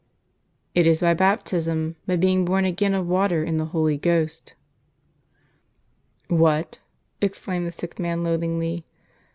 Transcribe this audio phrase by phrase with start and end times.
[0.73, 4.55] It is by Baptism, by being born again of water and the Holy Ghost."
[6.27, 6.79] "What?"
[7.21, 8.83] exclaimed the sick man loathingly.